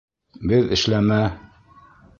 [0.53, 1.21] —Беҙ эшләмә...